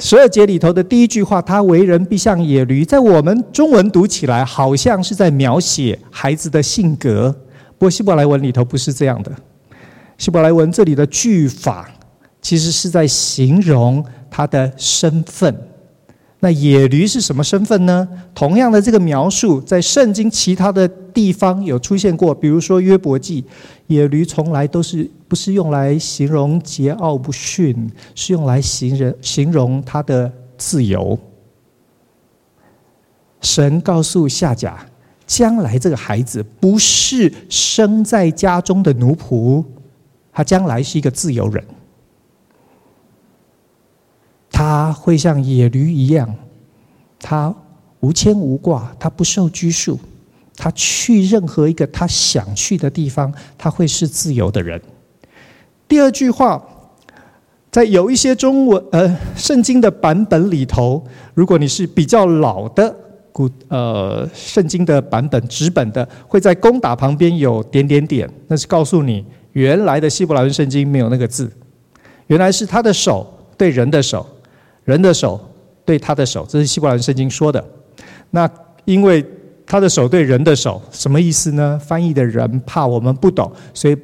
[0.00, 7.32] 十二节里头的第一句话，他为人必像野驴，在我们中文读起来好像是在描写孩子的性格，
[7.76, 9.32] 不过希伯来文里头不是这样的。
[10.16, 11.90] 希伯来文这里的句法，
[12.40, 15.67] 其实是在形容他的身份。
[16.40, 18.08] 那野驴是什么身份呢？
[18.32, 23.44] 同样的这个描述，在圣经其他的地方有出现过，比如说约伯记，
[23.88, 31.18] 野驴从来都是不是用来形容桀骜不驯，是用来形容形容他的自由。
[33.40, 34.78] 神告诉夏甲，
[35.26, 39.64] 将来这个孩子不是生在家中的奴仆，
[40.32, 41.64] 他将来是一个自由人。
[44.58, 46.34] 他会像野驴一样，
[47.20, 47.54] 他
[48.00, 49.96] 无牵无挂，他不受拘束，
[50.56, 54.82] 他去任何一个他想去的地方，他会是自由的人。
[55.86, 56.60] 第二句话，
[57.70, 62.92] 在有一些中文呃圣经的版本里头，如果你是比较老的
[63.30, 71.48] 古呃圣经的版本纸本的，会在攻打旁边有点点点，那是告诉你原来的希伯来文圣经没有那个字，
[72.26, 73.24] 原来是他的手
[73.56, 74.26] 对人的手。
[74.88, 75.38] 人的手
[75.84, 77.62] 对他的手，这是希伯来圣经说的。
[78.30, 78.50] 那
[78.86, 79.22] 因为
[79.66, 81.78] 他的手对人的手，什么意思呢？
[81.78, 83.94] 翻译的人怕我们不懂，所以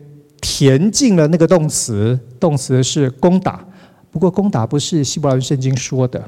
[0.43, 3.67] 填进了那个动词，动词是攻打。
[4.11, 6.23] 不过攻打不是希伯来圣经说的。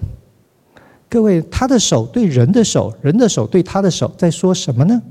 [1.10, 5.02] 各位，他的手对人的手，人的手对他的手，在说什么呢？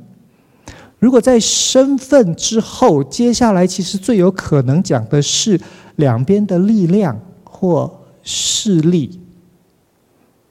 [0.98, 5.62] 如果在身份之后，接下来其实最有可能讲的是
[5.98, 9.20] 两边的力量或势力。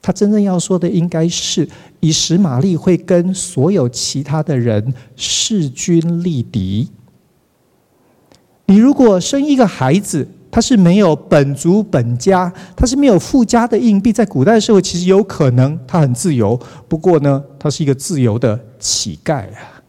[0.06, 1.66] 他真正要说的应该是，
[2.00, 6.90] 以实玛利会跟所有其他的人势均力敌。
[8.66, 19.80] 你如果生一个孩子，他是没有本族本家，他是没有父家的硬币，在古代社会其实有可能他很自由，不过呢，他是一个自由的乞丐啊，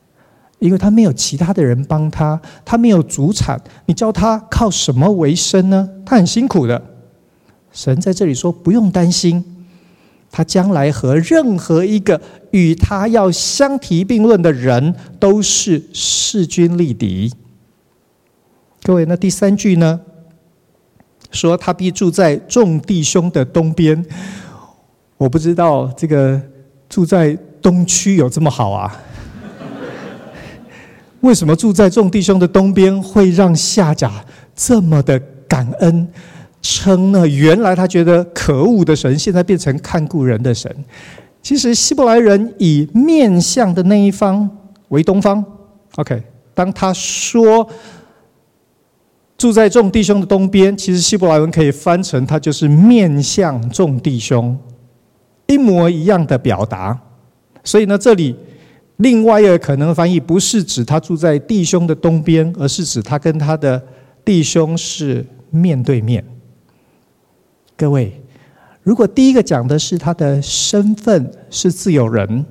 [0.60, 5.90] 因为他没有其他的人帮他，他没有祖产，你叫他靠什么为生呢？
[6.06, 6.82] 他很辛苦的。
[7.74, 9.44] 神在这里说，不用担心。
[10.36, 12.20] 他将来和任何一个
[12.52, 17.32] 与他要相提并论的人都是势均力敌。
[18.84, 20.02] 各位，那第三句呢？
[21.32, 24.06] 说他必住在众弟兄的东边。
[25.16, 26.42] 我不知道这个
[26.90, 28.94] 住在东区有这么好啊？
[31.22, 34.12] 为什么住在众弟兄的东边会让夏甲
[34.54, 35.18] 这么的
[35.48, 36.06] 感恩？
[36.68, 37.28] 称呢？
[37.28, 40.76] 原来他觉得可恶的神，现在变成看顾人的神。
[41.44, 44.50] 其实希伯来人以面向的那一方
[44.88, 45.46] 为东方。
[45.98, 46.24] OK，
[46.56, 47.70] 当他说
[49.38, 54.58] 住在众弟兄的东边，其实希伯来文可以翻成他就是面向众弟兄，
[55.46, 57.00] 一模一样的表达。
[57.64, 58.36] 所以呢，这里
[58.98, 63.80] 另外一个可能翻译不是指他住在弟兄的东边，而是指他跟他的
[64.24, 66.26] 弟兄是面对面。
[67.78, 68.22] 各位，
[68.84, 72.46] 如果第一个讲的是他的身份是自由人，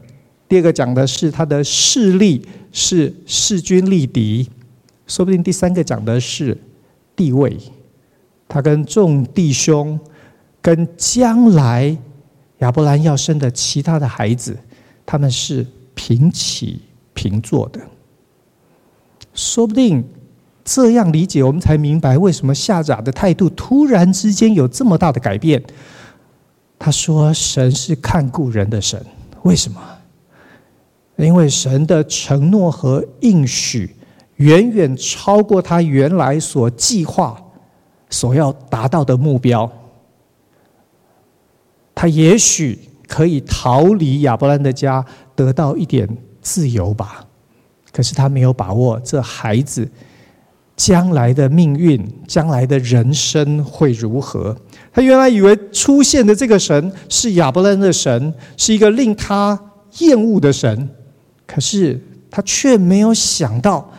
[0.47, 4.51] 第二个讲的是他的势力是势均力敌，
[5.07, 6.57] 说不定第三个讲的是
[7.17, 7.57] 地位，
[8.47, 9.99] 他跟众弟兄，
[10.61, 11.97] 跟将来
[12.59, 14.55] 亚伯兰要生的其他的孩子，
[15.07, 16.83] 他们是平起
[17.15, 17.81] 平坐的，
[19.33, 20.05] 说不定。
[20.65, 25.63] 这样理解，我们才明白为什么夏甲的态度突然之间有这么大的改变。
[26.79, 29.05] 他说：“神是看顾人的神，
[29.43, 29.81] 为什么？
[31.17, 33.95] 因为神的承诺和应许
[34.37, 37.41] 远远超过他原来所计划、
[38.11, 39.71] 所要达到的目标。
[41.95, 45.05] 他也许可以逃离亚伯兰的家，
[45.37, 46.09] 得到一点
[46.43, 47.25] 自由吧。
[47.93, 49.89] 可是他没有把握这孩子
[50.85, 54.55] 将来的命运、将来的人生会如何。
[54.93, 59.59] 他原来以为出现的这个神是亚伯兰的神，是一个令他
[60.01, 60.87] 厌恶的神。
[61.47, 61.99] 可是
[62.31, 63.91] 他却没有想到，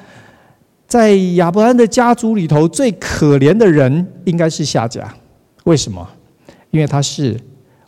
[0.86, 5.12] 在亚伯兰的家族里头，最可怜的人应该是夏甲。
[5.64, 6.08] 为什么？
[6.70, 7.36] 因为他是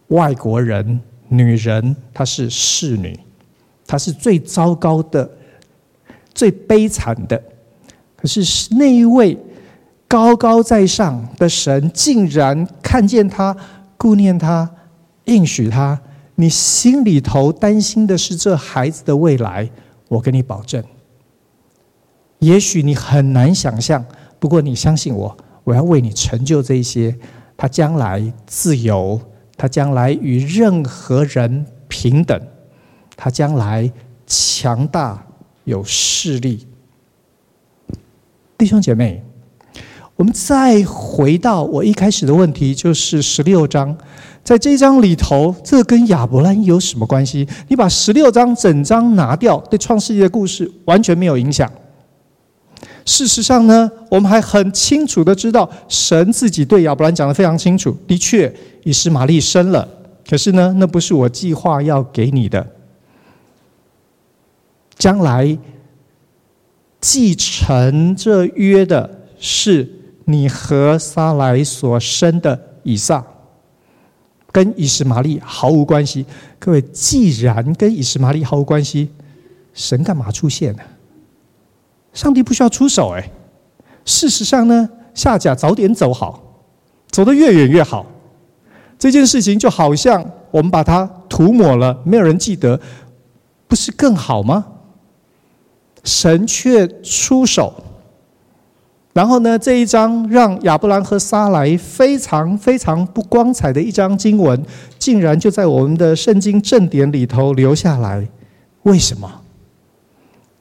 [0.08, 3.16] 外国人，女人，她是侍女，
[3.86, 5.30] 她是最糟糕的。
[6.34, 7.40] 最悲惨的，
[8.18, 8.42] 可是
[8.76, 9.38] 那一位
[10.08, 13.56] 高高在上的神，竟然看见他、
[13.96, 14.70] 顾念他、
[15.26, 15.98] 应许他。
[16.36, 19.70] 你心里头担心的是这孩子的未来，
[20.08, 20.84] 我跟你保证，
[22.40, 24.04] 也许你很难想象，
[24.40, 27.18] 不过你相信我，我要为你成就这些。
[27.56, 29.20] 他将来自由，
[29.56, 32.40] 他将来与任何人平等，
[33.16, 33.92] 他将来
[34.26, 35.24] 强大。
[35.64, 36.66] 有势力，
[38.58, 39.24] 弟兄姐妹，
[40.16, 43.96] 我们再回到我一开始的问题，就是十六章，
[44.44, 47.48] 在这一章里头，这跟亚伯兰有什么关系？
[47.68, 51.72] 你把十六章整章拿掉，对创世纪的故事完全没有影响。
[53.06, 58.52] 事实上呢，我们还很清楚的知道，神自己对亚伯兰讲的非常清楚，的确，
[58.84, 59.88] 以实玛利生了，
[60.28, 62.66] 可是呢，那不是我计划要给你的。
[64.98, 65.56] 将来
[67.10, 69.90] 继承这约的是
[70.26, 73.26] 你和撒莱所生的以撒，
[74.52, 76.26] 跟以实玛利毫无关系。
[76.60, 79.08] 各位，既然跟以实玛利毫无关系，
[79.74, 80.82] 神干嘛出现呢？
[82.12, 83.32] 上帝不需要出手哎。
[84.04, 86.44] 事实上呢，夏甲早点走好，
[87.10, 88.06] 走得越远越好。
[89.00, 92.78] 这件事情就好像我们把它涂抹了，没有人记得，
[93.66, 94.66] 不是更好吗？
[96.08, 97.84] 神却出手，
[99.12, 104.64] 然后呢，这一章让亚伯兰和撒莱非常非常不光彩的一章经文，
[104.98, 108.26] 竟然就在我们的圣经正典里头留下来。
[108.84, 109.30] 为什么？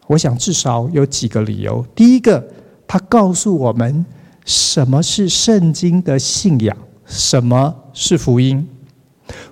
[0.09, 1.87] 我想至少有几个理由。
[1.95, 2.45] 第一个，
[2.89, 4.05] 他告诉我们
[4.45, 6.77] 什么是圣经的信仰，
[7.07, 8.69] 什么是福音。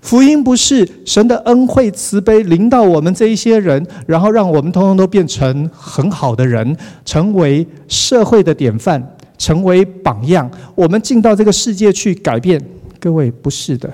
[0.00, 9.02] 福音不是神的恩惠慈悲临到我们这一些人，然后让我们通通都变成很好的人，成为社会的典范，
[9.36, 10.48] 成为榜样。
[10.74, 12.62] 我们进到这个世界去改变。
[13.00, 13.92] 各位，不是的。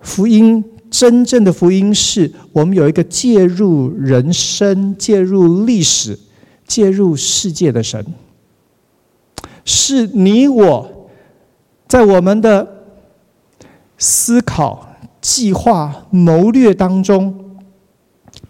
[0.00, 6.18] 福音真正的福音是我们有一个介入人生、介入历史、
[6.66, 8.04] 介入世界的神，
[9.64, 11.08] 是你我
[11.88, 12.81] 在我们的。
[14.02, 17.32] 思考、计划、谋略当中，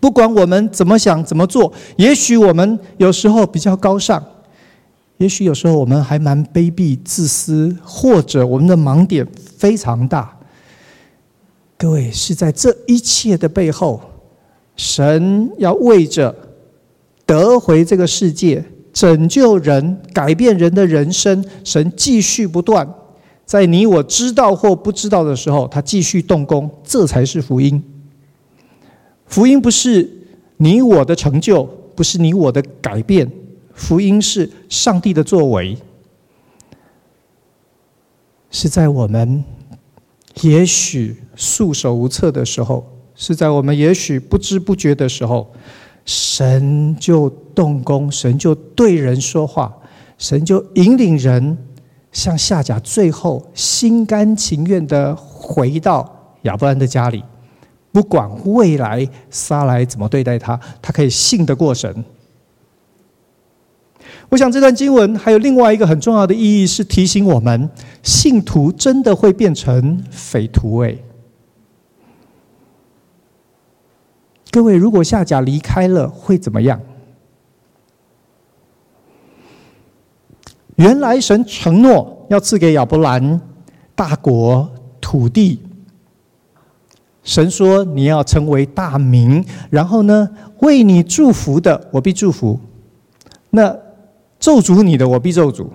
[0.01, 4.25] 不管我们怎么想、怎么做，也许我们有时候比较高尚，
[5.19, 9.29] 也许有时候我们还蛮卑鄙、自私，或者我们的盲点
[9.59, 10.35] 非常大。
[11.77, 14.01] 各位，是在这一切的背后，
[14.75, 16.35] 神要为着
[17.27, 22.89] 得回这个世界、拯救人、改变人的人生，神继续不断。
[23.53, 27.85] 在你我知道或不知道的时候，他继续动工，这才是福音。
[29.27, 30.11] 福音不是
[30.57, 31.63] 你我的成就，
[31.95, 33.31] 不是你我的改变，
[33.75, 35.77] 福音是上帝的作为，
[38.51, 39.45] 是在我们
[40.41, 45.53] 也许束手无策的时候，是在我们也许不知不觉的时候，
[46.07, 49.77] 神就动工，神就对人说话，
[50.17, 51.59] 神就引领人。
[52.13, 57.25] 像夏甲最后心甘情愿的回到亚伯兰的家里，
[57.91, 62.05] 不管未来撒来怎么对待他，他可以信得过神。
[64.29, 67.71] 我想这段经文还有另外一个很重要的意义，是提醒我们：
[68.03, 70.79] 信徒真的会变成匪徒。
[70.79, 70.97] 哎，
[74.51, 76.81] 各位，如果夏甲离开了，会怎么样？
[80.83, 83.41] 原来神承诺要赐给亚伯兰
[83.95, 84.69] 大国
[85.01, 85.61] 土地，
[87.23, 90.29] 神说你要成为大民，然后呢，
[90.59, 92.59] 为你祝福的我必祝福，
[93.51, 93.79] 那
[94.41, 95.69] 咒诅你的我必咒诅，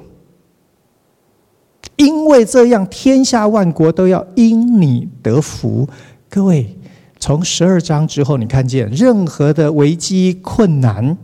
[1.96, 5.88] 因为这样天下万国都要因你得福。
[6.30, 6.78] 各位，
[7.18, 11.18] 从十二章之后，你看见任何的危机困难，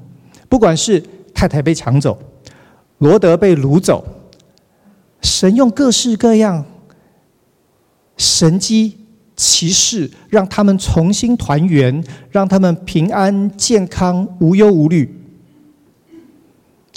[0.48, 1.04] 不管是。
[1.36, 2.18] 太太被抢走，
[2.98, 4.06] 罗德被掳走。
[5.22, 6.66] 神用各式各样
[8.18, 8.98] 神迹
[9.36, 15.22] 奇事，让他们重新团圆，让他们平安健康、无忧无虑。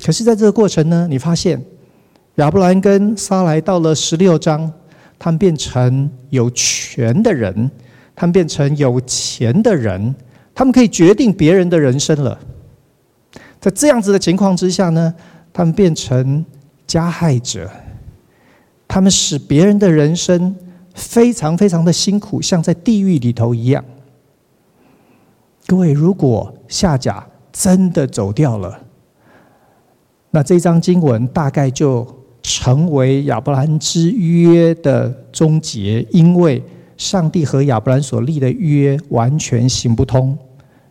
[0.04, 1.64] 可是，在这个过程呢，你发现
[2.36, 4.70] 亚伯兰跟撒来到了十六章，
[5.18, 7.70] 他们变成有权的人，
[8.14, 10.14] 他们变成有钱的人，
[10.54, 12.38] 他们可以决定别人的人生了。
[13.58, 15.14] 在这样子的情况之下呢，
[15.56, 16.44] 他们变成
[16.86, 17.70] 加害者，
[18.86, 20.54] 他们使别人的人生
[20.94, 23.82] 非常非常的辛苦，像在地狱里头一样。
[25.66, 28.78] 各位，如果夏甲真的走掉了，
[30.30, 32.06] 那这张经文大概就
[32.42, 36.62] 成为亚伯兰之约的终结，因为
[36.98, 40.36] 上帝和亚伯兰所立的约完全行不通。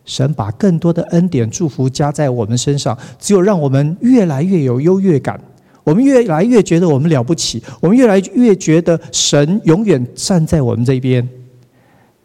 [0.05, 5.39] 神把更多的恩典祝福加在我们身上，只有让我们越来越有优越感，
[5.83, 11.27] 我们越来越觉得我们了不起，我们越来越觉得神永远站在我们这边。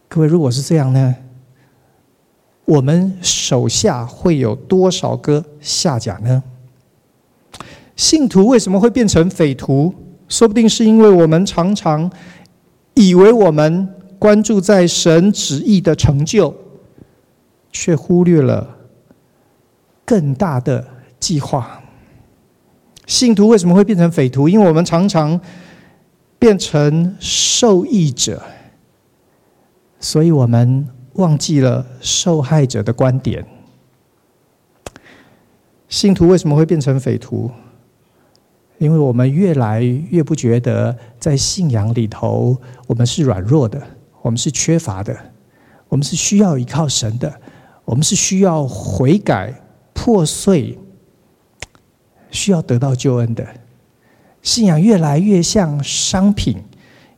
[0.09, 1.17] 各位，如果是这样呢？
[2.67, 6.43] 我们手下会有多少个下甲呢？
[7.97, 9.93] 信徒为什么会变成匪徒？
[10.29, 12.09] 说不定是因为我们常常
[12.95, 16.55] 以为我们关注在神旨意的成就。
[17.73, 18.79] 却忽略了
[20.05, 20.87] 更大的
[21.19, 21.83] 计划。
[23.07, 24.49] 信徒为什么会变成匪徒？
[24.49, 25.41] 因为我们常常
[26.39, 28.43] 变成受益者，
[29.99, 33.45] 所以我们忘记了受害者的观点。
[35.89, 37.51] 信徒为什么会变成匪徒？
[38.79, 42.57] 因为我们越来越不觉得在信仰里头，
[42.87, 43.83] 我们是软弱的，
[44.23, 45.15] 我们是缺乏的，
[45.89, 47.41] 我们是需要依靠神的。
[47.91, 49.53] 我们是需要悔改、
[49.93, 50.79] 破碎，
[52.31, 53.45] 需要得到救恩的。
[54.43, 56.57] 信仰越来越像商品，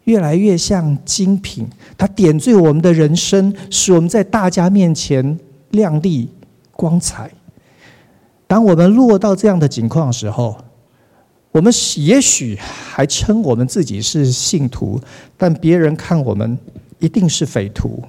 [0.04, 1.68] 越来越像精品，
[1.98, 5.38] 它点缀我们的人生，使我们在大家面前
[5.72, 6.30] 亮丽
[6.70, 7.30] 光彩。
[8.46, 10.56] 当我们落到这样的境况的时候，
[11.50, 14.98] 我们也许还称我们自己是信徒，
[15.36, 16.58] 但别人看我们
[16.98, 18.02] 一定是匪徒。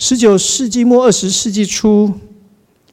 [0.00, 2.12] 十九世纪末二十世纪初，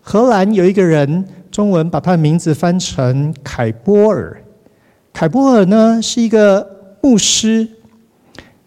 [0.01, 4.41] 荷兰有一个人，中文把他的名字翻成凯波尔。
[5.13, 7.67] 凯波尔呢是一个牧师，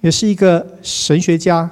[0.03, 1.69] 也是一个神学家。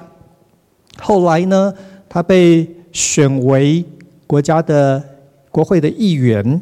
[0.97, 1.73] 后来呢，
[2.09, 3.85] 他被选为
[4.27, 5.01] 国家的
[5.49, 6.61] 国会的议员。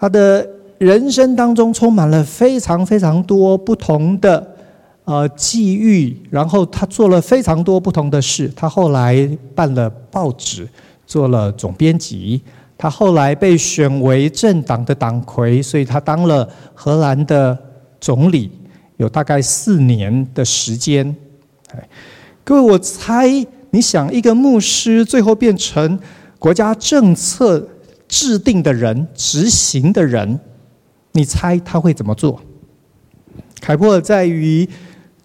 [0.00, 0.48] 他的
[0.78, 4.55] 人生当中充满了非常非常多不同的。
[5.06, 8.52] 呃，际遇，然后他做了非常多不同的事。
[8.56, 9.16] 他后来
[9.54, 10.68] 办了报纸，
[11.06, 12.42] 做了总编辑。
[12.76, 17.56] 他后来被选为政党的党魁，所以他当了荷兰的
[18.00, 18.50] 总理，
[18.96, 21.14] 有大概四年的时间。
[22.42, 25.96] 各位，我猜，你想一个牧师最后变成
[26.40, 27.64] 国家政策
[28.08, 30.40] 制定的人、执行的人，
[31.12, 32.42] 你猜他会怎么做？
[33.60, 34.68] 凯波尔在于。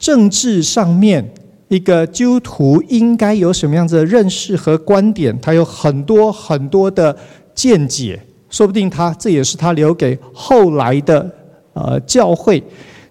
[0.02, 1.24] 政治上面，
[1.68, 5.40] 一个基督徒应该有什么样子的认识和观点？
[5.40, 7.16] 他有很多很多的
[7.54, 11.30] 见解，说不定他这也是他留给后来的
[11.74, 12.64] 呃教会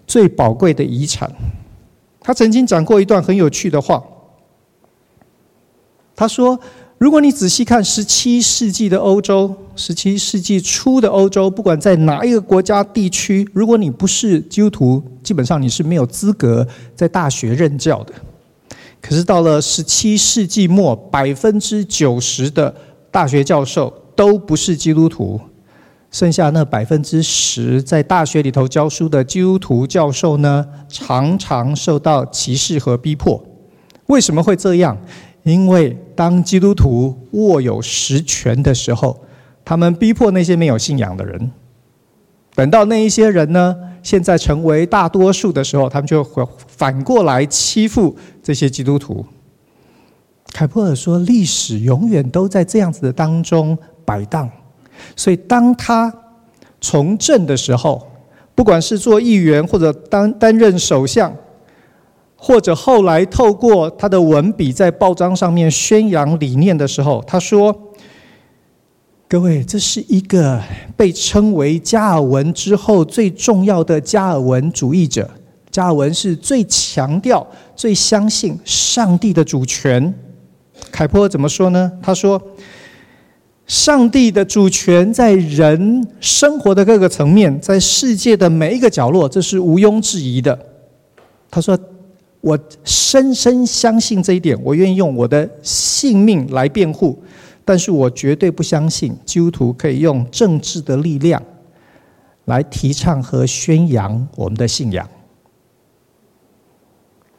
[0.05, 1.31] 最宝贵的遗产。
[2.19, 4.03] 他曾经讲过一段很有趣的话，
[6.13, 6.59] 他说。
[7.01, 18.13] 如果你仔细看十七世纪的欧洲，十七世纪初的欧洲，不管在哪一个国家地区，如果你不是基督徒，基本上你是没有资格在大学任教的。
[19.01, 22.71] 可是到了十七世纪末，百分之九十的
[23.09, 25.41] 大学教授都不是基督徒，
[26.11, 33.43] 剩下那百分之十在大学里头教书的基督徒教授呢，常常受到歧视和逼迫。
[34.05, 34.95] 为什么会这样？
[35.43, 39.19] 因为当基督徒握有实权的时候，
[39.65, 41.51] 他们逼迫那些没有信仰的人。
[42.53, 49.25] 等到那一些人呢，现在成为大多数的时候，他们就会反过来欺负这些基督徒。
[50.53, 54.49] 凯波尔说，历史永远都在这样子的当中摆荡。
[55.15, 56.13] 所以，当他
[56.79, 58.05] 从政的时候，
[58.53, 61.33] 不管是做议员或者当担任首相。
[62.43, 67.71] 或者后来透过他的文笔在报章上面宣扬理念的时候，他说
[69.29, 70.59] ：“各位，这是一个
[70.97, 75.29] 被称为加尔文之后最重要的加尔文主义者。
[75.69, 80.11] 加尔文是最强调、最相信上帝的主权。”
[80.91, 81.91] 凯波怎么说呢？
[82.01, 82.41] 他说
[83.67, 90.57] ：“上帝的主权在人生活的各个层面，在世界的每一个角落，这是毋庸置疑的。
[91.51, 91.77] 他说
[92.41, 97.17] ：“我深深相信这一点，我愿意用我的性命来辩护。
[97.63, 101.41] 但是我绝对不相信基督徒可以用政治的力量
[102.45, 105.07] 来提倡和宣扬我们的信仰。”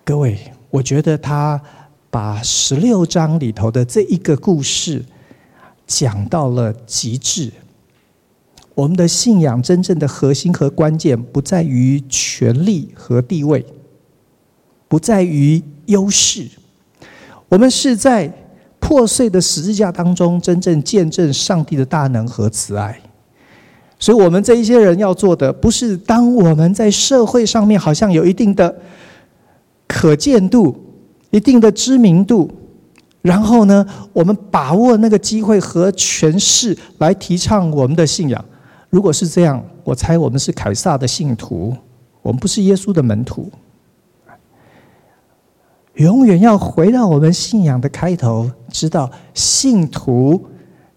[0.05, 0.38] 各位，
[0.70, 1.61] 我觉得他
[2.09, 5.05] 把十六章里头的这一个故事
[5.86, 7.53] 讲到了极致。
[8.74, 13.66] 我们的信仰真正的核心和关键不在于权力和地位，
[14.93, 16.47] 不在于优势，
[17.49, 18.30] 我们是在
[18.78, 23.01] 破碎的十字架当中真正见证上帝的大能和慈爱。
[23.99, 28.76] 所以，我们这一些人要做的，不是当我们在社会上面好像有一定的。
[29.88, 30.76] 可见度，
[31.30, 32.51] 一定的知名度，
[33.22, 38.45] 然后呢，我们把握那个机会和权势来提倡我们的信仰。
[38.90, 41.74] 如果是这样，我猜我们是凯撒的信徒，
[42.20, 43.51] 我们不是耶稣的门徒。
[45.95, 50.47] 永远要回到我们信仰的开头，知道信徒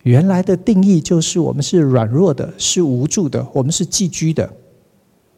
[0.04, 4.50] 原来的定义就是我们是软弱的，是无助的，我们是寄居的。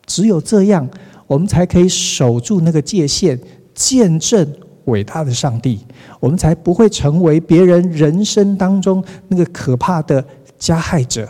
[0.05, 0.89] 只有这样。
[1.27, 3.37] 我们才可以守住那个界限，
[3.75, 4.47] 见证
[4.85, 5.81] 伟大的上帝。
[6.21, 10.23] 我们才不会成为别人人生当中那个可怕的
[10.57, 11.27] 加害者。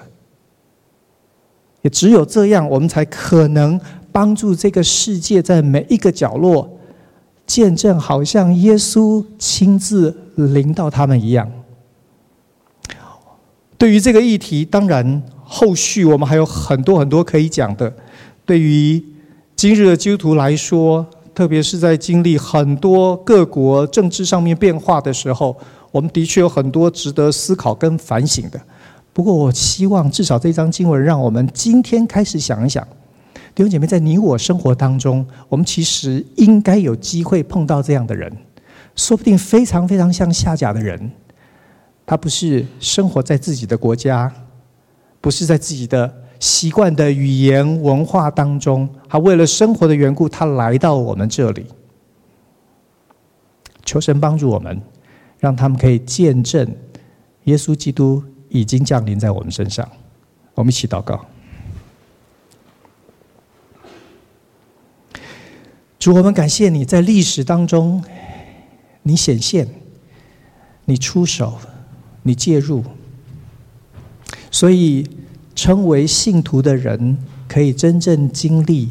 [1.81, 6.69] 也只有这样，我们才可能帮助这个世界在每一个角落
[7.47, 11.49] 见证，好像耶稣亲自临到他们一样。
[13.77, 17.91] 对于这个议题，当然后续我们还有很多很多可以讲的。
[18.45, 19.03] 对于
[19.55, 25.55] 今日的基督徒来说，特别是在经历很多各国政治上面变化的时候，
[25.91, 28.59] 我们的确有很多值得思考跟反省的。
[29.13, 32.85] 不过，我希望至少这张经文让我们今天开始想一想，
[33.57, 38.31] 弟兄姐妹，在你我生活当中，我们其实应该有机会碰到这样的人，
[38.95, 41.11] 说不定非常非常像夏甲的人，
[42.05, 44.31] 他不是生活在自己的国家，
[45.19, 46.13] 不是在自己的。
[46.39, 51.65] 习惯的语言文化当中，他为了生活的缘故，他来到我们这里。
[53.83, 54.79] 求神帮助我们，
[55.39, 56.75] 让他们可以见证
[57.45, 59.89] 耶稣基督已经降临在我们身上。
[60.53, 61.25] 我们一起祷告。
[65.99, 68.03] 主，我们感谢你在历史当中，
[69.03, 69.67] 你显现，
[70.85, 71.57] 你出手，
[72.23, 72.83] 你介入，
[74.51, 75.07] 所以。
[75.57, 77.17] 称为信徒的人，
[77.47, 78.89] 可以真正经历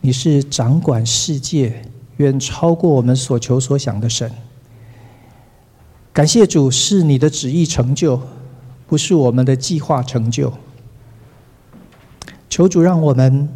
[0.00, 1.82] 你是掌管世界、
[2.16, 4.32] 远超过我们所求所想的神。
[6.14, 8.18] 感谢主，是你的旨意成就，
[8.86, 10.50] 不是我们的计划成就。
[12.48, 13.46] 求主让我们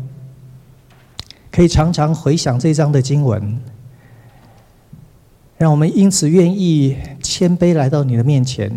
[1.50, 3.60] 可以常常回想这章的经文，
[5.58, 8.70] 让我们因此愿意谦卑来到你的面前，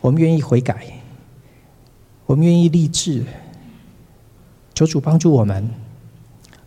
[0.00, 0.86] 我们愿意悔改。
[2.26, 3.24] 我们愿意立志，
[4.74, 5.66] 求主帮助我们，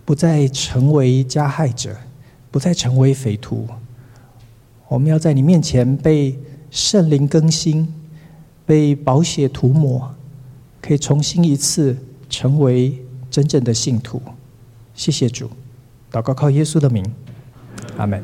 [0.03, 1.95] 不再成为加害者，
[2.49, 3.67] 不再成为匪徒。
[4.88, 6.36] 我们要在你面前被
[6.72, 7.93] 圣灵更新，
[8.65, 10.15] 被宝血涂抹，
[10.82, 11.95] 可以重新一次
[12.28, 12.97] 成为
[13.30, 14.19] 真正的信徒。
[15.02, 15.49] 谢谢主，
[16.12, 17.04] 祷告靠耶稣的名，
[17.97, 18.24] 阿门。